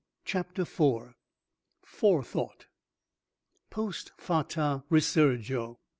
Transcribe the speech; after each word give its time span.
CHAPTER 0.25 0.63
IV. 0.63 1.13
FORETHOUGHT. 1.85 2.65
"Post 3.69 4.11
fata 4.17 4.83
resurgo." 4.89 5.77